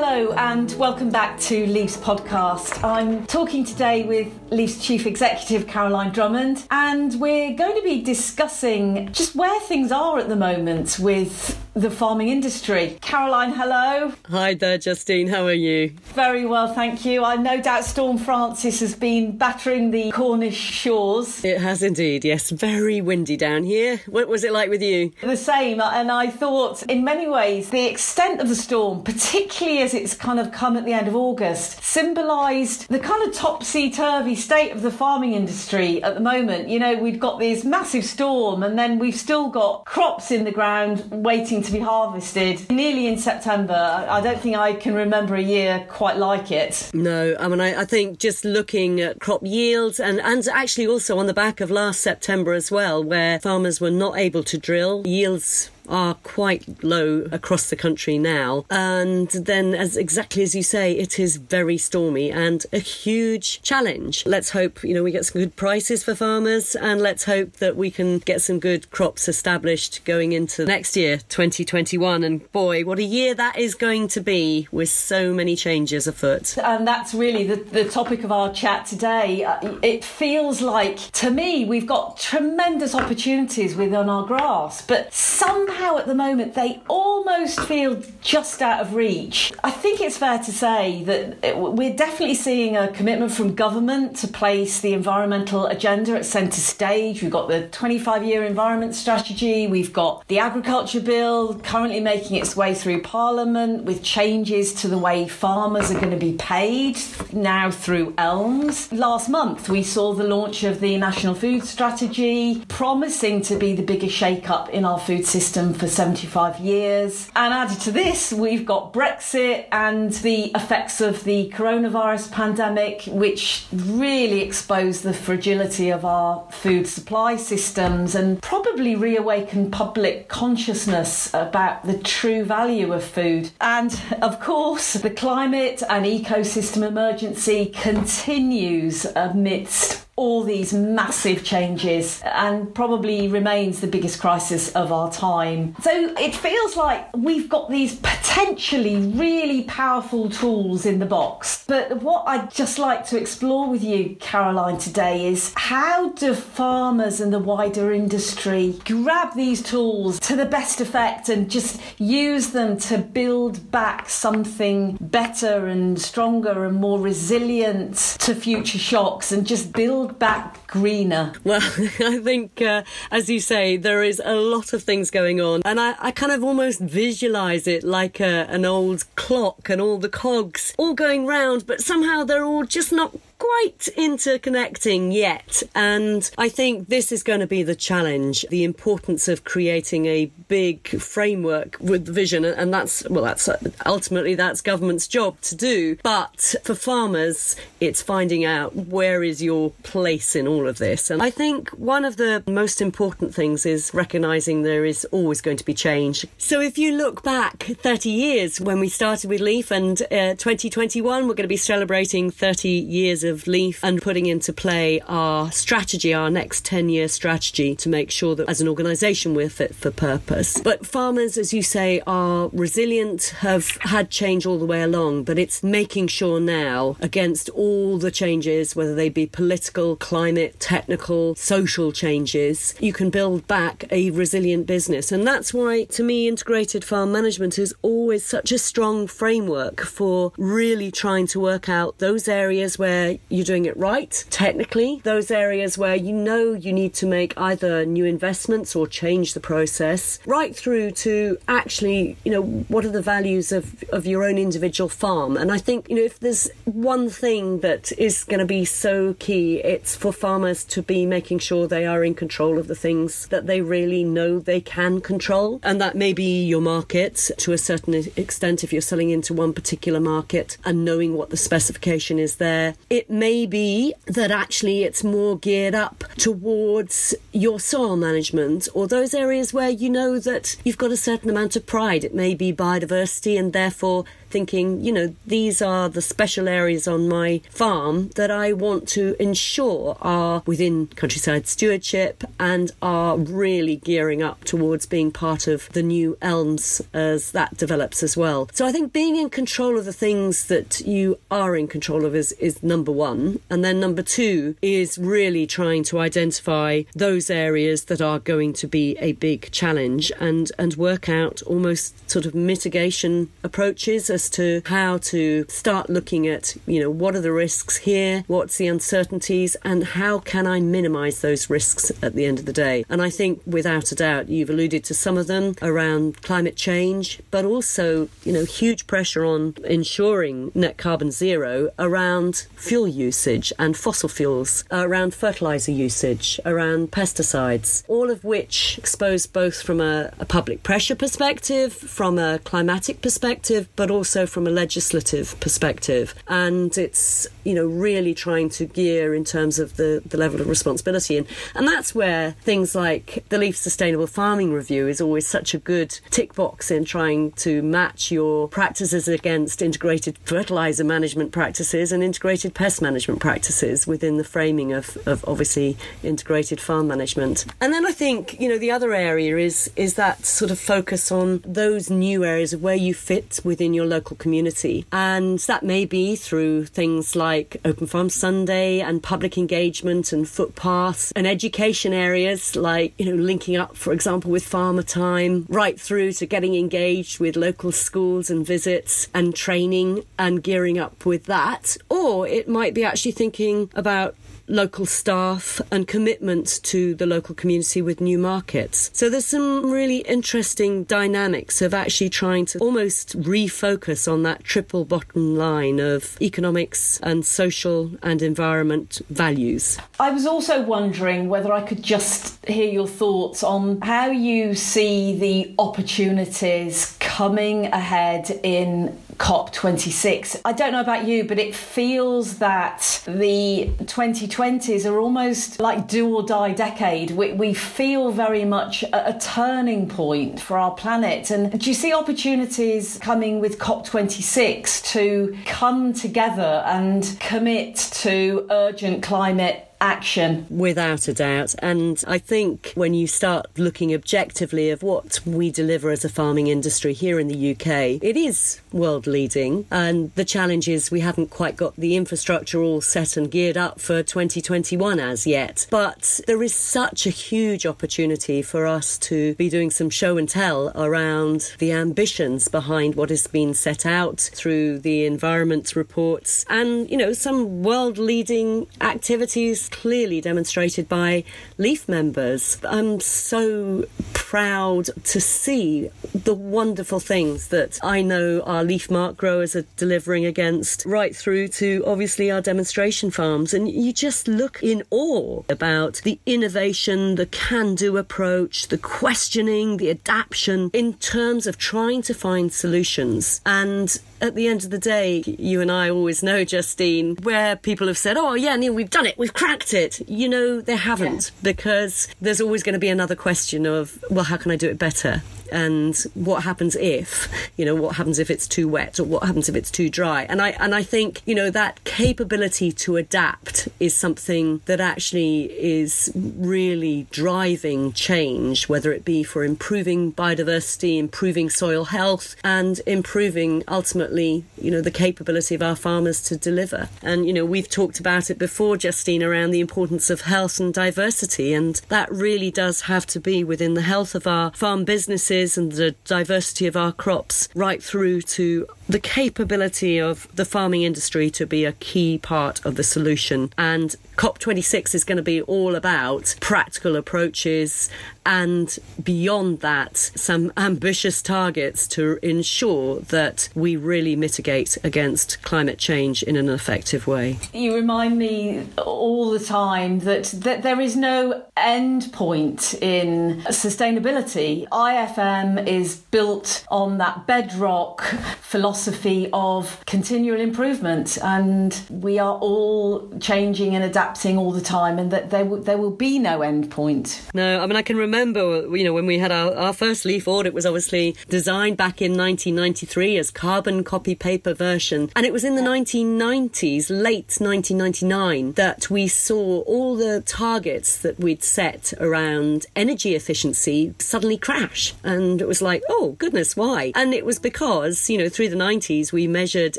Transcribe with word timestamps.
Hello, 0.00 0.32
and 0.34 0.70
welcome 0.78 1.10
back 1.10 1.40
to 1.40 1.66
Leaf's 1.66 1.96
podcast. 1.96 2.84
I'm 2.84 3.26
talking 3.26 3.64
today 3.64 4.04
with 4.04 4.32
Leaf's 4.48 4.80
Chief 4.80 5.06
Executive, 5.06 5.66
Caroline 5.66 6.12
Drummond, 6.12 6.62
and 6.70 7.20
we're 7.20 7.52
going 7.54 7.74
to 7.74 7.82
be 7.82 8.00
discussing 8.00 9.12
just 9.12 9.34
where 9.34 9.58
things 9.58 9.90
are 9.90 10.16
at 10.20 10.28
the 10.28 10.36
moment 10.36 11.00
with 11.00 11.60
the 11.74 11.90
farming 11.90 12.28
industry. 12.28 12.98
Caroline, 13.00 13.52
hello. 13.52 14.12
Hi 14.28 14.54
there, 14.54 14.78
Justine. 14.78 15.28
How 15.28 15.44
are 15.46 15.52
you? 15.52 15.90
Very 16.14 16.44
well, 16.44 16.72
thank 16.74 17.04
you. 17.04 17.24
I 17.24 17.36
no 17.36 17.60
doubt 17.60 17.84
Storm 17.84 18.18
Francis 18.18 18.80
has 18.80 18.94
been 18.94 19.36
battering 19.36 19.90
the 19.90 20.10
Cornish 20.10 20.56
shores. 20.56 21.44
It 21.44 21.60
has 21.60 21.82
indeed, 21.82 22.24
yes. 22.24 22.50
Very 22.50 23.00
windy 23.00 23.36
down 23.36 23.64
here. 23.64 24.00
What 24.06 24.28
was 24.28 24.44
it 24.44 24.52
like 24.52 24.70
with 24.70 24.82
you? 24.82 25.12
The 25.20 25.36
same, 25.36 25.80
and 25.80 26.10
I 26.10 26.28
thought 26.28 26.82
in 26.84 27.04
many 27.04 27.28
ways 27.28 27.70
the 27.70 27.86
extent 27.86 28.40
of 28.40 28.48
the 28.48 28.56
storm, 28.56 29.04
particularly 29.04 29.80
as 29.80 29.94
it's 29.94 30.14
kind 30.14 30.40
of 30.40 30.50
come 30.52 30.76
at 30.76 30.84
the 30.84 30.92
end 30.92 31.08
of 31.08 31.14
August, 31.14 31.82
symbolised 31.82 32.88
the 32.88 32.98
kind 32.98 33.28
of 33.28 33.34
topsy 33.34 33.90
turvy 33.90 34.34
state 34.34 34.72
of 34.72 34.82
the 34.82 34.90
farming 34.90 35.34
industry 35.34 36.02
at 36.02 36.14
the 36.14 36.20
moment. 36.20 36.68
You 36.68 36.78
know, 36.78 36.96
we've 36.96 37.20
got 37.20 37.38
this 37.38 37.64
massive 37.64 38.04
storm, 38.04 38.62
and 38.62 38.78
then 38.78 38.98
we've 38.98 39.14
still 39.14 39.48
got 39.48 39.84
crops 39.84 40.30
in 40.30 40.44
the 40.44 40.50
ground 40.50 41.04
waiting 41.10 41.62
to 41.68 41.72
be 41.72 41.80
harvested 41.80 42.70
nearly 42.70 43.06
in 43.06 43.18
September. 43.18 44.06
I 44.08 44.20
don't 44.20 44.40
think 44.40 44.56
I 44.56 44.72
can 44.72 44.94
remember 44.94 45.34
a 45.34 45.42
year 45.42 45.86
quite 45.88 46.16
like 46.16 46.50
it. 46.50 46.90
No, 46.94 47.36
I 47.38 47.46
mean, 47.48 47.60
I, 47.60 47.82
I 47.82 47.84
think 47.84 48.18
just 48.18 48.44
looking 48.44 49.00
at 49.00 49.20
crop 49.20 49.42
yields 49.44 50.00
and, 50.00 50.20
and 50.20 50.46
actually 50.48 50.86
also 50.86 51.18
on 51.18 51.26
the 51.26 51.34
back 51.34 51.60
of 51.60 51.70
last 51.70 52.00
September 52.00 52.54
as 52.54 52.70
well, 52.70 53.04
where 53.04 53.38
farmers 53.40 53.80
were 53.80 53.90
not 53.90 54.18
able 54.18 54.42
to 54.44 54.56
drill, 54.56 55.06
yields 55.06 55.70
are 55.88 56.14
quite 56.14 56.82
low 56.84 57.26
across 57.32 57.70
the 57.70 57.76
country 57.76 58.18
now. 58.18 58.64
And 58.70 59.28
then, 59.28 59.74
as 59.74 59.96
exactly 59.96 60.42
as 60.42 60.54
you 60.54 60.62
say, 60.62 60.92
it 60.92 61.18
is 61.18 61.36
very 61.36 61.78
stormy 61.78 62.30
and 62.30 62.64
a 62.72 62.78
huge 62.78 63.62
challenge. 63.62 64.24
Let's 64.26 64.50
hope 64.50 64.82
you 64.84 64.94
know 64.94 65.02
we 65.02 65.12
get 65.12 65.26
some 65.26 65.40
good 65.40 65.56
prices 65.56 66.04
for 66.04 66.14
farmers, 66.14 66.74
and 66.74 67.00
let's 67.00 67.24
hope 67.24 67.54
that 67.54 67.76
we 67.76 67.90
can 67.90 68.18
get 68.18 68.42
some 68.42 68.58
good 68.58 68.90
crops 68.90 69.28
established 69.28 70.04
going 70.04 70.32
into 70.32 70.64
next 70.64 70.96
year, 70.96 71.18
2021. 71.28 72.24
And 72.24 72.52
boy, 72.52 72.84
what 72.84 72.98
a 72.98 73.02
year 73.04 73.34
that 73.34 73.58
is 73.58 73.74
going 73.74 74.08
to 74.08 74.20
be 74.20 74.68
with 74.70 74.88
so 74.88 75.32
many 75.32 75.56
changes 75.56 76.06
afoot. 76.06 76.56
And 76.58 76.86
that's 76.86 77.14
really 77.14 77.44
the, 77.44 77.56
the 77.56 77.84
topic 77.84 78.24
of 78.24 78.32
our 78.32 78.52
chat 78.52 78.86
today. 78.86 79.44
Uh, 79.44 79.78
it 79.82 80.04
feels 80.04 80.60
like, 80.60 80.98
to 81.12 81.30
me, 81.30 81.64
we've 81.64 81.86
got 81.86 82.18
tremendous 82.18 82.94
opportunities 82.94 83.76
within 83.76 84.08
our 84.08 84.26
grasp, 84.26 84.88
but 84.88 85.12
somehow 85.12 85.77
somehow 85.78 85.96
at 85.96 86.06
the 86.06 86.14
moment 86.14 86.54
they 86.54 86.82
almost 86.88 87.60
feel 87.60 88.02
just 88.20 88.60
out 88.60 88.80
of 88.80 88.94
reach. 88.94 89.52
I 89.62 89.70
think 89.70 90.00
it's 90.00 90.18
fair 90.18 90.38
to 90.38 90.52
say 90.52 91.04
that 91.04 91.56
we're 91.56 91.94
definitely 91.94 92.34
seeing 92.34 92.76
a 92.76 92.88
commitment 92.88 93.30
from 93.30 93.54
government 93.54 94.16
to 94.18 94.28
place 94.28 94.80
the 94.80 94.92
environmental 94.92 95.66
agenda 95.66 96.16
at 96.16 96.24
centre 96.24 96.60
stage. 96.60 97.22
We've 97.22 97.30
got 97.30 97.48
the 97.48 97.68
25 97.68 98.24
year 98.24 98.44
environment 98.44 98.94
strategy, 98.94 99.68
we've 99.68 99.92
got 99.92 100.26
the 100.26 100.40
agriculture 100.40 101.00
bill 101.00 101.58
currently 101.60 102.00
making 102.00 102.36
its 102.38 102.56
way 102.56 102.74
through 102.74 103.02
Parliament 103.02 103.84
with 103.84 104.02
changes 104.02 104.74
to 104.74 104.88
the 104.88 104.98
way 104.98 105.28
farmers 105.28 105.90
are 105.92 106.00
going 106.00 106.10
to 106.10 106.16
be 106.16 106.32
paid 106.32 106.98
now 107.32 107.70
through 107.70 108.14
ELMS. 108.18 108.90
Last 108.92 109.28
month 109.28 109.68
we 109.68 109.84
saw 109.84 110.12
the 110.12 110.24
launch 110.24 110.64
of 110.64 110.80
the 110.80 110.96
National 110.98 111.34
Food 111.34 111.64
Strategy, 111.64 112.64
promising 112.66 113.42
to 113.42 113.56
be 113.56 113.74
the 113.74 113.82
biggest 113.82 114.16
shake 114.16 114.50
up 114.50 114.68
in 114.70 114.84
our 114.84 114.98
food 114.98 115.24
system 115.24 115.67
for 115.74 115.86
75 115.86 116.58
years. 116.58 117.30
And 117.36 117.54
added 117.54 117.80
to 117.82 117.92
this, 117.92 118.32
we've 118.32 118.66
got 118.66 118.92
Brexit 118.92 119.66
and 119.72 120.12
the 120.12 120.52
effects 120.54 121.00
of 121.00 121.24
the 121.24 121.50
coronavirus 121.54 122.32
pandemic, 122.32 123.02
which 123.06 123.66
really 123.72 124.40
exposed 124.40 125.02
the 125.02 125.12
fragility 125.12 125.90
of 125.90 126.04
our 126.04 126.46
food 126.50 126.86
supply 126.86 127.36
systems 127.36 128.14
and 128.14 128.40
probably 128.42 128.94
reawakened 128.96 129.72
public 129.72 130.28
consciousness 130.28 131.32
about 131.34 131.84
the 131.84 131.98
true 131.98 132.44
value 132.44 132.92
of 132.92 133.04
food. 133.04 133.50
And 133.60 134.00
of 134.20 134.40
course, 134.40 134.94
the 134.94 135.10
climate 135.10 135.82
and 135.88 136.04
ecosystem 136.04 136.86
emergency 136.86 137.66
continues 137.66 139.06
amidst 139.16 140.07
all 140.18 140.42
these 140.42 140.72
massive 140.72 141.44
changes 141.44 142.20
and 142.24 142.74
probably 142.74 143.28
remains 143.28 143.80
the 143.80 143.86
biggest 143.86 144.20
crisis 144.20 144.72
of 144.72 144.90
our 144.90 145.12
time. 145.12 145.76
So 145.80 145.92
it 146.18 146.34
feels 146.34 146.76
like 146.76 147.16
we've 147.16 147.48
got 147.48 147.70
these 147.70 147.94
potentially 147.94 148.96
really 148.96 149.62
powerful 149.62 150.28
tools 150.28 150.84
in 150.86 150.98
the 150.98 151.06
box. 151.06 151.64
But 151.68 152.02
what 152.02 152.26
I'd 152.26 152.50
just 152.50 152.80
like 152.80 153.06
to 153.06 153.16
explore 153.16 153.70
with 153.70 153.84
you, 153.84 154.16
Caroline, 154.18 154.78
today 154.78 155.28
is 155.28 155.52
how 155.56 156.10
do 156.10 156.34
farmers 156.34 157.20
and 157.20 157.32
the 157.32 157.38
wider 157.38 157.92
industry 157.92 158.74
grab 158.84 159.36
these 159.36 159.62
tools 159.62 160.18
to 160.20 160.34
the 160.34 160.46
best 160.46 160.80
effect 160.80 161.28
and 161.28 161.48
just 161.48 161.80
use 161.98 162.48
them 162.48 162.76
to 162.78 162.98
build 162.98 163.70
back 163.70 164.08
something 164.08 164.98
better 165.00 165.68
and 165.68 166.00
stronger 166.00 166.64
and 166.64 166.76
more 166.76 166.98
resilient 166.98 167.94
to 168.18 168.34
future 168.34 168.78
shocks 168.78 169.30
and 169.30 169.46
just 169.46 169.72
build 169.72 170.07
back 170.18 170.66
greener? 170.66 171.32
Well, 171.44 171.60
I 172.00 172.20
think, 172.22 172.60
uh, 172.62 172.82
as 173.10 173.28
you 173.28 173.40
say, 173.40 173.76
there 173.76 174.02
is 174.02 174.20
a 174.24 174.34
lot 174.34 174.72
of 174.72 174.82
things 174.82 175.10
going 175.10 175.40
on. 175.40 175.62
And 175.64 175.80
I, 175.80 175.94
I 175.98 176.10
kind 176.10 176.32
of 176.32 176.42
almost 176.42 176.80
visualize 176.80 177.66
it 177.66 177.84
like 177.84 178.20
a, 178.20 178.46
an 178.48 178.64
old 178.64 179.04
clock 179.16 179.68
and 179.68 179.80
all 179.80 179.98
the 179.98 180.08
cogs 180.08 180.74
all 180.78 180.94
going 180.94 181.26
round, 181.26 181.66
but 181.66 181.80
somehow 181.80 182.24
they're 182.24 182.44
all 182.44 182.64
just 182.64 182.92
not 182.92 183.14
quite 183.38 183.88
interconnecting 183.96 185.12
yet. 185.12 185.62
And 185.74 186.28
I 186.38 186.48
think 186.48 186.88
this 186.88 187.12
is 187.12 187.22
going 187.22 187.40
to 187.40 187.46
be 187.46 187.62
the 187.62 187.74
challenge 187.74 188.44
the 188.50 188.64
importance 188.64 189.28
of 189.28 189.44
creating 189.44 190.06
a 190.06 190.26
big 190.48 190.88
framework 190.88 191.76
with 191.80 192.06
vision. 192.06 192.44
And 192.44 192.72
that's, 192.72 193.08
well, 193.08 193.24
that's 193.24 193.48
ultimately 193.86 194.34
that's 194.34 194.60
government's 194.60 195.06
job 195.06 195.40
to 195.42 195.54
do. 195.54 195.96
But 196.02 196.54
for 196.64 196.74
farmers, 196.74 197.56
it's 197.80 198.02
finding 198.02 198.44
out 198.44 198.74
where 198.74 199.22
is 199.22 199.42
your 199.42 199.70
place 199.82 200.34
in 200.34 200.48
all 200.48 200.66
of 200.66 200.78
this. 200.78 201.10
And 201.10 201.22
I 201.22 201.30
think 201.30 201.70
one 201.70 202.04
of 202.04 202.16
the 202.16 202.42
most 202.46 202.80
important 202.80 203.34
things 203.34 203.64
is 203.66 203.92
recognizing 203.94 204.62
there 204.62 204.84
is 204.84 205.04
always 205.06 205.40
going 205.40 205.56
to 205.58 205.64
be 205.64 205.74
change. 205.74 206.26
So 206.38 206.60
if 206.60 206.78
you 206.78 206.96
look 206.96 207.22
back 207.22 207.64
30 207.64 208.10
years 208.10 208.60
when 208.60 208.80
we 208.80 208.88
started 208.88 209.30
with 209.30 209.40
Leaf 209.40 209.70
and 209.70 210.00
uh, 210.02 210.34
2021, 210.34 211.28
we're 211.28 211.34
going 211.34 211.44
to 211.44 211.48
be 211.48 211.56
celebrating 211.56 212.30
30 212.30 212.68
years 212.68 213.24
of 213.28 213.46
Leaf 213.46 213.84
and 213.84 214.02
putting 214.02 214.26
into 214.26 214.52
play 214.52 215.00
our 215.02 215.52
strategy, 215.52 216.12
our 216.12 216.30
next 216.30 216.64
10 216.64 216.88
year 216.88 217.08
strategy 217.08 217.76
to 217.76 217.88
make 217.88 218.10
sure 218.10 218.34
that 218.34 218.48
as 218.48 218.60
an 218.60 218.68
organisation 218.68 219.34
we're 219.34 219.48
fit 219.48 219.74
for 219.74 219.90
purpose. 219.90 220.60
But 220.60 220.86
farmers, 220.86 221.38
as 221.38 221.52
you 221.52 221.62
say, 221.62 222.02
are 222.06 222.48
resilient, 222.52 223.34
have 223.40 223.68
had 223.82 224.10
change 224.10 224.46
all 224.46 224.58
the 224.58 224.66
way 224.66 224.82
along, 224.82 225.24
but 225.24 225.38
it's 225.38 225.62
making 225.62 226.08
sure 226.08 226.40
now 226.40 226.96
against 227.00 227.48
all 227.50 227.98
the 227.98 228.10
changes, 228.10 228.74
whether 228.74 228.94
they 228.94 229.08
be 229.08 229.26
political, 229.26 229.96
climate, 229.96 230.58
technical, 230.58 231.34
social 231.34 231.92
changes, 231.92 232.74
you 232.80 232.92
can 232.92 233.10
build 233.10 233.46
back 233.46 233.84
a 233.90 234.10
resilient 234.10 234.66
business. 234.66 235.12
And 235.12 235.26
that's 235.26 235.52
why, 235.52 235.84
to 235.84 236.02
me, 236.02 236.28
integrated 236.28 236.84
farm 236.84 237.12
management 237.12 237.58
is 237.58 237.74
always 237.82 238.24
such 238.24 238.52
a 238.52 238.58
strong 238.58 239.06
framework 239.06 239.80
for 239.82 240.32
really 240.36 240.90
trying 240.90 241.26
to 241.28 241.40
work 241.40 241.68
out 241.68 241.98
those 241.98 242.28
areas 242.28 242.78
where 242.78 243.17
you're 243.28 243.44
doing 243.44 243.64
it 243.64 243.76
right 243.76 244.24
technically, 244.30 245.00
those 245.04 245.30
areas 245.30 245.76
where 245.76 245.94
you 245.94 246.12
know 246.12 246.52
you 246.52 246.72
need 246.72 246.94
to 246.94 247.06
make 247.06 247.36
either 247.36 247.84
new 247.84 248.04
investments 248.04 248.74
or 248.74 248.86
change 248.86 249.34
the 249.34 249.40
process, 249.40 250.18
right 250.26 250.54
through 250.54 250.90
to 250.92 251.38
actually, 251.48 252.16
you 252.24 252.32
know, 252.32 252.42
what 252.42 252.84
are 252.84 252.90
the 252.90 253.02
values 253.02 253.52
of, 253.52 253.82
of 253.90 254.06
your 254.06 254.24
own 254.24 254.38
individual 254.38 254.88
farm. 254.88 255.36
And 255.36 255.50
I 255.50 255.58
think, 255.58 255.88
you 255.88 255.96
know, 255.96 256.02
if 256.02 256.20
there's 256.20 256.50
one 256.64 257.10
thing 257.10 257.60
that 257.60 257.92
is 257.98 258.24
going 258.24 258.40
to 258.40 258.46
be 258.46 258.64
so 258.64 259.14
key, 259.14 259.58
it's 259.58 259.96
for 259.96 260.12
farmers 260.12 260.64
to 260.66 260.82
be 260.82 261.06
making 261.06 261.40
sure 261.40 261.66
they 261.66 261.86
are 261.86 262.04
in 262.04 262.14
control 262.14 262.58
of 262.58 262.66
the 262.66 262.74
things 262.74 263.26
that 263.28 263.46
they 263.46 263.60
really 263.60 264.04
know 264.04 264.38
they 264.38 264.60
can 264.60 265.00
control. 265.00 265.60
And 265.62 265.80
that 265.80 265.96
may 265.96 266.12
be 266.12 266.44
your 266.44 266.60
market 266.60 267.30
to 267.38 267.52
a 267.52 267.58
certain 267.58 267.94
extent 268.16 268.64
if 268.64 268.72
you're 268.72 268.82
selling 268.82 269.10
into 269.10 269.34
one 269.34 269.52
particular 269.52 270.00
market 270.00 270.56
and 270.64 270.84
knowing 270.84 271.14
what 271.14 271.30
the 271.30 271.36
specification 271.36 272.18
is 272.18 272.36
there. 272.36 272.74
It 272.90 273.07
may 273.10 273.46
be 273.46 273.94
that 274.06 274.30
actually 274.30 274.84
it's 274.84 275.02
more 275.02 275.38
geared 275.38 275.74
up 275.74 276.04
towards 276.16 277.14
your 277.32 277.60
soil 277.60 277.96
management 277.96 278.68
or 278.74 278.86
those 278.86 279.14
areas 279.14 279.52
where 279.52 279.70
you 279.70 279.88
know 279.90 280.18
that 280.18 280.56
you've 280.64 280.78
got 280.78 280.90
a 280.90 280.96
certain 280.96 281.30
amount 281.30 281.56
of 281.56 281.66
pride. 281.66 282.04
It 282.04 282.14
may 282.14 282.34
be 282.34 282.52
biodiversity 282.52 283.38
and 283.38 283.52
therefore 283.52 284.04
thinking, 284.30 284.84
you 284.84 284.92
know, 284.92 285.14
these 285.26 285.60
are 285.62 285.88
the 285.88 286.02
special 286.02 286.48
areas 286.48 286.86
on 286.86 287.08
my 287.08 287.40
farm 287.50 288.10
that 288.16 288.30
I 288.30 288.52
want 288.52 288.88
to 288.88 289.16
ensure 289.20 289.96
are 290.00 290.42
within 290.46 290.88
countryside 290.88 291.46
stewardship 291.46 292.24
and 292.38 292.70
are 292.82 293.16
really 293.16 293.76
gearing 293.76 294.22
up 294.22 294.44
towards 294.44 294.86
being 294.86 295.10
part 295.10 295.46
of 295.46 295.68
the 295.72 295.82
new 295.82 296.16
elms 296.20 296.82
as 296.92 297.32
that 297.32 297.56
develops 297.56 298.02
as 298.02 298.16
well. 298.16 298.48
So 298.52 298.66
I 298.66 298.72
think 298.72 298.92
being 298.92 299.16
in 299.16 299.30
control 299.30 299.78
of 299.78 299.84
the 299.84 299.92
things 299.92 300.46
that 300.46 300.80
you 300.80 301.18
are 301.30 301.56
in 301.56 301.68
control 301.68 302.04
of 302.04 302.14
is, 302.14 302.32
is 302.32 302.62
number 302.62 302.92
one. 302.92 303.40
And 303.50 303.64
then 303.64 303.80
number 303.80 304.02
two 304.02 304.56
is 304.62 304.98
really 304.98 305.46
trying 305.46 305.84
to 305.84 305.98
identify 305.98 306.82
those 306.94 307.30
areas 307.30 307.84
that 307.84 308.00
are 308.00 308.18
going 308.18 308.52
to 308.54 308.66
be 308.66 308.96
a 308.98 309.12
big 309.12 309.50
challenge 309.50 310.12
and, 310.20 310.50
and 310.58 310.76
work 310.76 311.08
out 311.08 311.42
almost 311.42 312.10
sort 312.10 312.26
of 312.26 312.34
mitigation 312.34 313.30
approaches 313.42 314.10
as 314.18 314.28
to 314.28 314.62
how 314.66 314.98
to 314.98 315.46
start 315.48 315.88
looking 315.88 316.26
at, 316.26 316.56
you 316.66 316.80
know, 316.80 316.90
what 316.90 317.14
are 317.14 317.20
the 317.20 317.38
risks 317.46 317.76
here, 317.76 318.24
what's 318.26 318.56
the 318.56 318.66
uncertainties, 318.66 319.56
and 319.62 319.80
how 319.98 320.18
can 320.18 320.44
I 320.44 320.58
minimize 320.58 321.20
those 321.20 321.48
risks 321.48 321.92
at 322.02 322.16
the 322.16 322.24
end 322.24 322.40
of 322.40 322.46
the 322.46 322.52
day. 322.52 322.84
And 322.88 323.00
I 323.00 323.10
think 323.10 323.40
without 323.46 323.92
a 323.92 323.94
doubt, 323.94 324.28
you've 324.28 324.50
alluded 324.50 324.82
to 324.84 324.94
some 325.04 325.16
of 325.16 325.28
them 325.28 325.54
around 325.62 326.20
climate 326.22 326.56
change, 326.56 327.20
but 327.30 327.44
also, 327.44 328.08
you 328.24 328.32
know, 328.32 328.44
huge 328.44 328.88
pressure 328.88 329.24
on 329.24 329.54
ensuring 329.64 330.50
net 330.52 330.76
carbon 330.78 331.12
zero 331.12 331.70
around 331.78 332.48
fuel 332.56 332.88
usage 332.88 333.52
and 333.56 333.76
fossil 333.76 334.08
fuels, 334.08 334.64
around 334.72 335.14
fertilizer 335.14 335.70
usage, 335.70 336.40
around 336.44 336.90
pesticides, 336.90 337.84
all 337.86 338.10
of 338.10 338.24
which 338.24 338.78
expose 338.78 339.26
both 339.28 339.62
from 339.62 339.80
a, 339.80 340.10
a 340.18 340.24
public 340.24 340.64
pressure 340.64 340.96
perspective, 340.96 341.72
from 341.72 342.18
a 342.18 342.40
climatic 342.40 343.00
perspective, 343.00 343.68
but 343.76 343.90
also 343.92 344.07
from 344.26 344.46
a 344.46 344.50
legislative 344.50 345.38
perspective. 345.40 346.14
And 346.28 346.76
it's, 346.76 347.26
you 347.48 347.54
know, 347.54 347.64
really 347.64 348.12
trying 348.12 348.50
to 348.50 348.66
gear 348.66 349.14
in 349.14 349.24
terms 349.24 349.58
of 349.58 349.76
the, 349.78 350.02
the 350.04 350.18
level 350.18 350.38
of 350.38 350.48
responsibility. 350.48 351.16
And, 351.16 351.26
and 351.54 351.66
that's 351.66 351.94
where 351.94 352.32
things 352.42 352.74
like 352.74 353.24
the 353.30 353.38
Leaf 353.38 353.56
Sustainable 353.56 354.06
Farming 354.06 354.52
Review 354.52 354.86
is 354.86 355.00
always 355.00 355.26
such 355.26 355.54
a 355.54 355.58
good 355.58 355.98
tick 356.10 356.34
box 356.34 356.70
in 356.70 356.84
trying 356.84 357.32
to 357.32 357.62
match 357.62 358.10
your 358.10 358.48
practices 358.48 359.08
against 359.08 359.62
integrated 359.62 360.18
fertilizer 360.24 360.84
management 360.84 361.32
practices 361.32 361.90
and 361.90 362.02
integrated 362.02 362.54
pest 362.54 362.82
management 362.82 363.18
practices 363.18 363.86
within 363.86 364.18
the 364.18 364.24
framing 364.24 364.74
of, 364.74 364.98
of 365.06 365.24
obviously 365.26 365.74
integrated 366.02 366.60
farm 366.60 366.86
management. 366.86 367.46
And 367.62 367.72
then 367.72 367.86
I 367.86 367.92
think, 367.92 368.38
you 368.38 368.50
know, 368.50 368.58
the 368.58 368.72
other 368.72 368.92
area 368.92 369.38
is 369.38 369.70
is 369.74 369.94
that 369.94 370.26
sort 370.26 370.50
of 370.50 370.58
focus 370.58 371.10
on 371.10 371.42
those 371.46 371.88
new 371.88 372.26
areas 372.26 372.52
of 372.52 372.62
where 372.62 372.74
you 372.74 372.92
fit 372.92 373.40
within 373.42 373.72
your 373.72 373.86
local 373.86 374.16
community. 374.16 374.84
And 374.92 375.38
that 375.40 375.62
may 375.62 375.86
be 375.86 376.14
through 376.14 376.66
things 376.66 377.16
like 377.16 377.37
Open 377.64 377.86
Farm 377.86 378.08
Sunday 378.08 378.80
and 378.80 379.02
public 379.02 379.38
engagement 379.38 380.12
and 380.12 380.28
footpaths 380.28 381.12
and 381.14 381.26
education 381.26 381.92
areas 381.92 382.56
like, 382.56 382.94
you 382.98 383.06
know, 383.06 383.22
linking 383.22 383.56
up, 383.56 383.76
for 383.76 383.92
example, 383.92 384.30
with 384.30 384.44
Farmer 384.44 384.82
Time, 384.82 385.46
right 385.48 385.80
through 385.80 386.12
to 386.14 386.26
getting 386.26 386.54
engaged 386.54 387.20
with 387.20 387.36
local 387.36 387.72
schools 387.72 388.30
and 388.30 388.46
visits 388.46 389.08
and 389.14 389.34
training 389.34 390.04
and 390.18 390.42
gearing 390.42 390.78
up 390.78 391.04
with 391.04 391.24
that. 391.24 391.76
Or 391.88 392.26
it 392.26 392.48
might 392.48 392.74
be 392.74 392.84
actually 392.84 393.12
thinking 393.12 393.70
about 393.74 394.14
local 394.48 394.86
staff 394.86 395.60
and 395.70 395.86
commitment 395.86 396.60
to 396.64 396.94
the 396.94 397.06
local 397.06 397.34
community 397.34 397.82
with 397.82 398.00
new 398.00 398.18
markets. 398.18 398.90
So 398.92 399.10
there's 399.10 399.26
some 399.26 399.70
really 399.70 399.98
interesting 399.98 400.84
dynamics 400.84 401.62
of 401.62 401.74
actually 401.74 402.10
trying 402.10 402.46
to 402.46 402.58
almost 402.58 403.18
refocus 403.20 404.10
on 404.10 404.22
that 404.24 404.44
triple 404.44 404.84
bottom 404.84 405.36
line 405.36 405.78
of 405.78 406.20
economics 406.20 406.98
and 407.02 407.24
social 407.24 407.92
and 408.02 408.22
environment 408.22 409.00
values. 409.10 409.78
I 410.00 410.10
was 410.10 410.26
also 410.26 410.62
wondering 410.62 411.28
whether 411.28 411.52
I 411.52 411.62
could 411.62 411.82
just 411.82 412.44
hear 412.46 412.70
your 412.70 412.86
thoughts 412.86 413.42
on 413.42 413.80
how 413.82 414.10
you 414.10 414.54
see 414.54 415.18
the 415.18 415.54
opportunities 415.58 416.96
coming 417.00 417.66
ahead 417.66 418.40
in 418.42 418.96
COP26. 419.18 420.40
I 420.44 420.52
don't 420.52 420.72
know 420.72 420.80
about 420.80 421.06
you, 421.06 421.24
but 421.24 421.38
it 421.38 421.54
feels 421.54 422.38
that 422.38 423.02
the 423.06 423.70
2020s 423.82 424.90
are 424.90 424.98
almost 424.98 425.60
like 425.60 425.88
do 425.88 426.14
or 426.14 426.22
die 426.22 426.52
decade. 426.52 427.10
We, 427.12 427.32
we 427.32 427.54
feel 427.54 428.10
very 428.10 428.44
much 428.44 428.82
a, 428.84 429.16
a 429.16 429.18
turning 429.18 429.88
point 429.88 430.40
for 430.40 430.56
our 430.56 430.72
planet. 430.72 431.30
And 431.30 431.58
do 431.60 431.68
you 431.68 431.74
see 431.74 431.92
opportunities 431.92 432.98
coming 432.98 433.40
with 433.40 433.58
COP26 433.58 434.84
to 434.92 435.36
come 435.46 435.92
together 435.92 436.62
and 436.66 437.16
commit 437.20 437.76
to 437.76 438.46
urgent 438.50 439.02
climate 439.02 439.68
action. 439.80 440.46
Without 440.50 441.08
a 441.08 441.14
doubt. 441.14 441.54
And 441.60 442.02
I 442.06 442.18
think 442.18 442.72
when 442.74 442.94
you 442.94 443.06
start 443.06 443.46
looking 443.56 443.94
objectively 443.94 444.70
of 444.70 444.82
what 444.82 445.20
we 445.24 445.50
deliver 445.50 445.90
as 445.90 446.04
a 446.04 446.08
farming 446.08 446.48
industry 446.48 446.92
here 446.92 447.20
in 447.20 447.28
the 447.28 447.52
UK, 447.52 448.02
it 448.02 448.16
is 448.16 448.60
world 448.72 449.06
leading. 449.06 449.66
And 449.70 450.14
the 450.14 450.24
challenge 450.24 450.68
is 450.68 450.90
we 450.90 451.00
haven't 451.00 451.30
quite 451.30 451.56
got 451.56 451.76
the 451.76 451.96
infrastructure 451.96 452.60
all 452.62 452.80
set 452.80 453.16
and 453.16 453.30
geared 453.30 453.56
up 453.56 453.80
for 453.80 454.02
2021 454.02 455.00
as 455.00 455.26
yet. 455.26 455.66
But 455.70 456.20
there 456.26 456.42
is 456.42 456.54
such 456.54 457.06
a 457.06 457.10
huge 457.10 457.66
opportunity 457.66 458.42
for 458.42 458.66
us 458.66 458.98
to 458.98 459.34
be 459.34 459.48
doing 459.48 459.70
some 459.70 459.90
show 459.90 460.16
and 460.16 460.28
tell 460.28 460.72
around 460.74 461.54
the 461.58 461.72
ambitions 461.72 462.48
behind 462.48 462.94
what 462.94 463.10
has 463.10 463.26
been 463.26 463.54
set 463.54 463.86
out 463.86 464.20
through 464.20 464.78
the 464.80 465.04
environment 465.04 465.74
reports 465.74 466.44
and, 466.48 466.90
you 466.90 466.96
know, 466.96 467.12
some 467.12 467.62
world 467.62 467.98
leading 467.98 468.66
activities 468.80 469.68
clearly 469.68 470.20
demonstrated 470.20 470.88
by 470.88 471.24
Leaf 471.56 471.88
members. 471.88 472.58
I'm 472.64 473.00
so 473.00 473.84
proud 474.12 474.90
to 475.04 475.20
see 475.20 475.90
the 476.14 476.34
wonderful 476.34 477.00
things 477.00 477.48
that 477.48 477.78
I 477.82 478.02
know 478.02 478.42
our 478.58 478.64
leaf 478.64 478.90
Marque 478.90 479.16
growers 479.16 479.54
are 479.54 479.64
delivering 479.76 480.26
against, 480.26 480.84
right 480.84 481.14
through 481.14 481.46
to 481.46 481.84
obviously 481.86 482.28
our 482.28 482.40
demonstration 482.40 483.08
farms. 483.08 483.54
And 483.54 483.70
you 483.70 483.92
just 483.92 484.26
look 484.26 484.60
in 484.64 484.82
awe 484.90 485.44
about 485.48 486.00
the 486.02 486.18
innovation, 486.26 487.14
the 487.14 487.26
can 487.26 487.76
do 487.76 487.96
approach, 487.96 488.66
the 488.66 488.76
questioning, 488.76 489.76
the 489.76 489.90
adaptation 489.90 490.70
in 490.72 490.94
terms 490.94 491.46
of 491.46 491.56
trying 491.56 492.02
to 492.02 492.14
find 492.14 492.52
solutions. 492.52 493.40
And 493.46 493.96
at 494.20 494.34
the 494.34 494.48
end 494.48 494.64
of 494.64 494.70
the 494.70 494.78
day, 494.78 495.22
you 495.26 495.60
and 495.60 495.70
I 495.70 495.90
always 495.90 496.22
know, 496.22 496.44
Justine, 496.44 497.16
where 497.22 497.56
people 497.56 497.86
have 497.86 497.98
said, 497.98 498.16
oh, 498.16 498.34
yeah, 498.34 498.56
Neil, 498.56 498.74
we've 498.74 498.90
done 498.90 499.06
it, 499.06 499.16
we've 499.18 499.34
cracked 499.34 499.74
it. 499.74 500.08
You 500.08 500.28
know, 500.28 500.60
they 500.60 500.76
haven't 500.76 501.30
yeah. 501.34 501.40
because 501.42 502.08
there's 502.20 502.40
always 502.40 502.62
going 502.62 502.74
to 502.74 502.78
be 502.78 502.88
another 502.88 503.16
question 503.16 503.66
of, 503.66 504.02
well, 504.10 504.24
how 504.24 504.36
can 504.36 504.50
I 504.50 504.56
do 504.56 504.68
it 504.68 504.78
better? 504.78 505.22
and 505.50 505.96
what 506.14 506.42
happens 506.42 506.76
if 506.76 507.28
you 507.56 507.64
know 507.64 507.74
what 507.74 507.96
happens 507.96 508.18
if 508.18 508.30
it's 508.30 508.46
too 508.46 508.68
wet 508.68 508.98
or 508.98 509.04
what 509.04 509.22
happens 509.24 509.48
if 509.48 509.56
it's 509.56 509.70
too 509.70 509.88
dry 509.88 510.22
and 510.24 510.40
i 510.42 510.50
and 510.50 510.74
i 510.74 510.82
think 510.82 511.22
you 511.24 511.34
know 511.34 511.50
that 511.50 511.82
capability 511.84 512.70
to 512.70 512.96
adapt 512.96 513.68
is 513.80 513.94
something 513.94 514.60
that 514.66 514.80
actually 514.80 515.44
is 515.58 516.12
really 516.14 517.06
driving 517.10 517.92
change 517.92 518.68
whether 518.68 518.92
it 518.92 519.04
be 519.04 519.22
for 519.22 519.44
improving 519.44 520.12
biodiversity 520.12 520.98
improving 520.98 521.48
soil 521.48 521.84
health 521.84 522.36
and 522.44 522.80
improving 522.86 523.62
ultimately 523.68 524.07
you 524.16 524.70
know 524.70 524.80
the 524.80 524.90
capability 524.90 525.54
of 525.54 525.62
our 525.62 525.76
farmers 525.76 526.22
to 526.24 526.36
deliver. 526.36 526.88
And 527.02 527.26
you 527.26 527.32
know 527.32 527.44
we've 527.44 527.68
talked 527.68 528.00
about 528.00 528.30
it 528.30 528.38
before 528.38 528.76
justine 528.76 529.22
around 529.22 529.50
the 529.50 529.60
importance 529.60 530.10
of 530.10 530.22
health 530.22 530.60
and 530.60 530.72
diversity. 530.72 531.52
And 531.52 531.76
that 531.88 532.10
really 532.10 532.50
does 532.50 532.82
have 532.82 533.06
to 533.06 533.20
be 533.20 533.44
within 533.44 533.74
the 533.74 533.82
health 533.82 534.14
of 534.14 534.26
our 534.26 534.52
farm 534.52 534.84
businesses 534.84 535.58
and 535.58 535.72
the 535.72 535.92
diversity 536.04 536.66
of 536.66 536.76
our 536.76 536.92
crops, 536.92 537.48
right 537.54 537.82
through 537.82 538.22
to 538.22 538.66
the 538.88 538.98
capability 538.98 539.98
of 539.98 540.26
the 540.34 540.44
farming 540.44 540.82
industry 540.82 541.30
to 541.30 541.46
be 541.46 541.64
a 541.64 541.72
key 541.72 542.18
part 542.18 542.64
of 542.64 542.76
the 542.76 542.82
solution. 542.82 543.52
And 543.58 543.94
COP26 544.16 544.94
is 544.94 545.04
going 545.04 545.16
to 545.16 545.22
be 545.22 545.42
all 545.42 545.74
about 545.74 546.34
practical 546.40 546.96
approaches 546.96 547.90
and 548.24 548.78
beyond 549.02 549.60
that, 549.60 549.96
some 549.96 550.52
ambitious 550.58 551.22
targets 551.22 551.88
to 551.88 552.18
ensure 552.22 553.00
that 553.00 553.48
we 553.54 553.74
really 553.76 554.16
mitigate 554.16 554.76
against 554.84 555.42
climate 555.42 555.78
change 555.78 556.22
in 556.22 556.36
an 556.36 556.50
effective 556.50 557.06
way. 557.06 557.38
You 557.54 557.74
remind 557.74 558.18
me 558.18 558.66
all 558.76 559.30
the 559.30 559.38
time 559.38 560.00
that, 560.00 560.24
that 560.24 560.62
there 560.62 560.78
is 560.78 560.94
no 560.94 561.46
end 561.56 562.12
point 562.12 562.74
in 562.82 563.40
sustainability. 563.46 564.68
IFM 564.68 565.66
is 565.66 565.96
built 565.96 566.66
on 566.70 566.98
that 566.98 567.26
bedrock 567.26 568.02
philosophy 568.42 568.77
of 568.86 569.84
continual 569.86 570.40
improvement, 570.40 571.18
and 571.22 571.80
we 571.90 572.18
are 572.18 572.38
all 572.38 573.08
changing 573.18 573.74
and 573.74 573.84
adapting 573.84 574.38
all 574.38 574.52
the 574.52 574.60
time, 574.60 574.98
and 574.98 575.10
that 575.10 575.30
there, 575.30 575.44
w- 575.44 575.62
there 575.62 575.78
will 575.78 575.90
be 575.90 576.18
no 576.18 576.42
end 576.42 576.70
point. 576.70 577.22
No, 577.34 577.60
I 577.60 577.66
mean, 577.66 577.76
I 577.76 577.82
can 577.82 577.96
remember 577.96 578.18
remember, 578.18 578.76
you 578.76 578.84
know, 578.84 578.92
when 578.92 579.06
we 579.06 579.18
had 579.18 579.30
our, 579.30 579.54
our 579.54 579.72
first 579.72 580.04
Leaf 580.04 580.26
audit 580.26 580.52
was 580.52 580.66
obviously 580.66 581.16
designed 581.28 581.76
back 581.76 582.02
in 582.02 582.16
1993 582.16 583.16
as 583.16 583.30
carbon 583.30 583.84
copy 583.84 584.14
paper 584.14 584.54
version. 584.54 585.10
And 585.14 585.24
it 585.24 585.32
was 585.32 585.44
in 585.44 585.54
the 585.56 585.62
1990s, 585.62 586.90
late 586.90 587.36
1999, 587.38 588.52
that 588.52 588.90
we 588.90 589.08
saw 589.08 589.60
all 589.62 589.96
the 589.96 590.22
targets 590.22 590.96
that 590.98 591.18
we'd 591.18 591.42
set 591.42 591.92
around 592.00 592.66
energy 592.74 593.14
efficiency 593.14 593.94
suddenly 593.98 594.38
crash. 594.38 594.94
And 595.04 595.40
it 595.40 595.48
was 595.48 595.62
like, 595.62 595.82
oh, 595.88 596.16
goodness, 596.18 596.56
why? 596.56 596.92
And 596.94 597.14
it 597.14 597.24
was 597.24 597.38
because, 597.38 598.10
you 598.10 598.18
know, 598.18 598.28
through 598.28 598.48
the 598.48 598.56
90s, 598.68 599.12
we 599.12 599.26
measured 599.26 599.78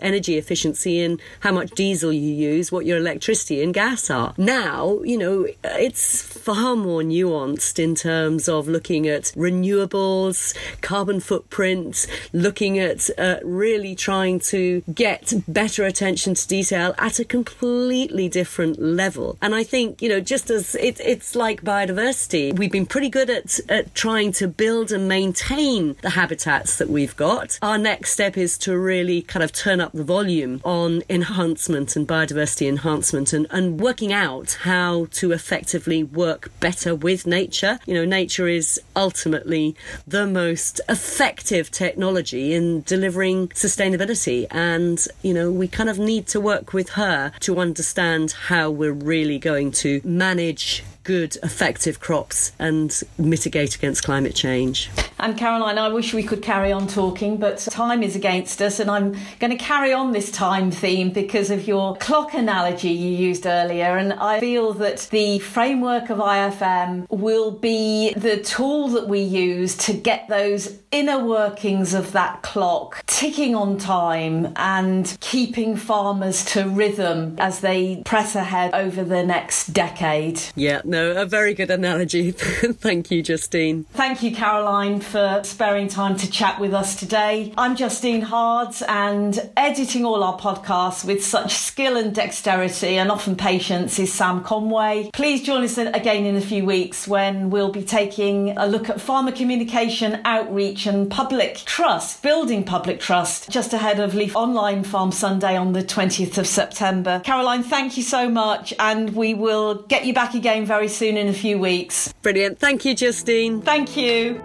energy 0.00 0.36
efficiency 0.38 1.00
in 1.00 1.20
how 1.40 1.52
much 1.52 1.70
diesel 1.72 2.12
you 2.12 2.32
use, 2.32 2.72
what 2.72 2.86
your 2.86 2.98
electricity 2.98 3.62
and 3.62 3.74
gas 3.74 4.10
are. 4.10 4.34
Now, 4.38 5.00
you 5.02 5.18
know, 5.18 5.46
it's 5.64 6.22
far 6.22 6.74
more 6.76 7.02
nuanced 7.02 7.78
in 7.78 7.94
terms 7.94 8.48
of 8.48 8.68
looking 8.68 9.06
at 9.06 9.24
renewables, 9.36 10.56
carbon 10.80 11.20
footprints, 11.20 12.06
looking 12.32 12.78
at 12.78 13.10
uh, 13.18 13.36
really 13.44 13.94
trying 13.94 14.40
to 14.40 14.82
get 14.94 15.32
better 15.46 15.84
attention 15.84 16.34
to 16.34 16.48
detail 16.48 16.94
at 16.98 17.18
a 17.18 17.24
completely 17.24 18.28
different 18.28 18.80
level. 18.80 19.36
And 19.42 19.54
I 19.54 19.64
think, 19.64 20.00
you 20.00 20.08
know, 20.08 20.20
just 20.20 20.50
as 20.50 20.74
it, 20.76 21.00
it's 21.00 21.34
like 21.34 21.62
biodiversity, 21.62 22.58
we've 22.58 22.72
been 22.72 22.86
pretty 22.86 23.10
good 23.10 23.28
at, 23.28 23.60
at 23.68 23.94
trying 23.94 24.32
to 24.32 24.48
build 24.48 24.92
and 24.92 25.08
maintain 25.08 25.96
the 26.02 26.10
habitats 26.10 26.76
that 26.78 26.88
we've 26.88 27.16
got. 27.16 27.58
Our 27.60 27.78
next 27.78 28.12
step 28.12 28.36
is 28.36 28.56
to 28.58 28.77
really 28.78 29.22
kind 29.22 29.42
of 29.42 29.52
turn 29.52 29.80
up 29.80 29.92
the 29.92 30.04
volume 30.04 30.60
on 30.64 31.02
enhancement 31.08 31.96
and 31.96 32.06
biodiversity 32.06 32.68
enhancement 32.68 33.32
and, 33.32 33.46
and 33.50 33.80
working 33.80 34.12
out 34.12 34.58
how 34.62 35.06
to 35.12 35.32
effectively 35.32 36.02
work 36.02 36.50
better 36.60 36.94
with 36.94 37.26
nature. 37.26 37.78
You 37.86 37.94
know, 37.94 38.04
nature 38.04 38.48
is 38.48 38.80
ultimately 38.96 39.76
the 40.06 40.26
most 40.26 40.80
effective 40.88 41.70
technology 41.70 42.54
in 42.54 42.82
delivering 42.82 43.48
sustainability. 43.48 44.46
And, 44.50 45.04
you 45.22 45.34
know, 45.34 45.50
we 45.50 45.68
kind 45.68 45.88
of 45.88 45.98
need 45.98 46.26
to 46.28 46.40
work 46.40 46.72
with 46.72 46.90
her 46.90 47.32
to 47.40 47.58
understand 47.58 48.32
how 48.32 48.70
we're 48.70 48.92
really 48.92 49.38
going 49.38 49.72
to 49.72 50.00
manage 50.04 50.84
good, 51.04 51.36
effective 51.42 52.00
crops 52.00 52.52
and 52.58 53.02
mitigate 53.16 53.74
against 53.74 54.04
climate 54.04 54.34
change. 54.34 54.90
And 55.18 55.36
Caroline, 55.36 55.78
I 55.78 55.88
wish 55.88 56.14
we 56.14 56.22
could 56.22 56.42
carry 56.42 56.72
on 56.72 56.86
talking, 56.86 57.38
but 57.38 57.58
time 57.58 58.02
is 58.02 58.14
against 58.14 58.62
us, 58.62 58.78
and 58.78 58.90
I'm 58.90 59.16
going 59.40 59.50
to 59.50 59.56
carry 59.56 59.92
on 59.92 60.12
this 60.12 60.30
time 60.30 60.70
theme 60.70 61.10
because 61.10 61.50
of 61.50 61.66
your 61.66 61.96
clock 61.96 62.34
analogy 62.34 62.90
you 62.90 63.10
used 63.10 63.46
earlier. 63.46 63.96
And 63.96 64.12
I 64.12 64.40
feel 64.40 64.72
that 64.74 65.08
the 65.10 65.40
framework 65.40 66.10
of 66.10 66.18
IFM 66.18 67.08
will 67.10 67.50
be 67.50 68.12
the 68.14 68.38
tool 68.38 68.88
that 68.88 69.08
we 69.08 69.20
use 69.20 69.76
to 69.78 69.92
get 69.92 70.28
those 70.28 70.78
inner 70.90 71.22
workings 71.22 71.94
of 71.94 72.12
that 72.12 72.42
clock 72.42 73.04
ticking 73.06 73.54
on 73.54 73.76
time 73.76 74.52
and 74.56 75.16
keeping 75.20 75.76
farmers 75.76 76.44
to 76.44 76.68
rhythm 76.68 77.34
as 77.38 77.60
they 77.60 78.02
press 78.04 78.34
ahead 78.34 78.72
over 78.72 79.04
the 79.04 79.24
next 79.24 79.72
decade. 79.72 80.40
Yeah, 80.54 80.80
no 80.84 81.12
a 81.12 81.26
very 81.26 81.54
good 81.54 81.70
analogy. 81.70 82.30
Thank 82.32 83.10
you, 83.10 83.22
Justine. 83.22 83.84
Thank 83.92 84.22
you, 84.22 84.34
Caroline, 84.34 85.00
for 85.08 85.40
sparing 85.42 85.88
time 85.88 86.16
to 86.18 86.30
chat 86.30 86.60
with 86.60 86.74
us 86.74 86.94
today. 86.94 87.52
I'm 87.56 87.76
Justine 87.76 88.20
Hards, 88.20 88.82
and 88.82 89.50
editing 89.56 90.04
all 90.04 90.22
our 90.22 90.38
podcasts 90.38 91.02
with 91.02 91.24
such 91.24 91.54
skill 91.54 91.96
and 91.96 92.14
dexterity 92.14 92.98
and 92.98 93.10
often 93.10 93.34
patience 93.34 93.98
is 93.98 94.12
Sam 94.12 94.44
Conway. 94.44 95.10
Please 95.14 95.42
join 95.42 95.64
us 95.64 95.78
again 95.78 96.26
in 96.26 96.36
a 96.36 96.42
few 96.42 96.66
weeks 96.66 97.08
when 97.08 97.48
we'll 97.48 97.72
be 97.72 97.82
taking 97.82 98.56
a 98.58 98.66
look 98.66 98.90
at 98.90 99.00
farmer 99.00 99.32
communication, 99.32 100.20
outreach, 100.26 100.86
and 100.86 101.10
public 101.10 101.56
trust, 101.64 102.22
building 102.22 102.62
public 102.62 103.00
trust, 103.00 103.48
just 103.48 103.72
ahead 103.72 104.00
of 104.00 104.14
Leaf 104.14 104.36
Online 104.36 104.84
Farm 104.84 105.10
Sunday 105.10 105.56
on 105.56 105.72
the 105.72 105.82
20th 105.82 106.36
of 106.36 106.46
September. 106.46 107.22
Caroline, 107.24 107.62
thank 107.62 107.96
you 107.96 108.02
so 108.02 108.28
much, 108.28 108.74
and 108.78 109.16
we 109.16 109.32
will 109.32 109.82
get 109.88 110.04
you 110.04 110.12
back 110.12 110.34
again 110.34 110.66
very 110.66 110.88
soon 110.88 111.16
in 111.16 111.28
a 111.28 111.32
few 111.32 111.58
weeks. 111.58 112.12
Brilliant. 112.20 112.58
Thank 112.58 112.84
you, 112.84 112.94
Justine. 112.94 113.62
Thank 113.62 113.96
you. 113.96 114.42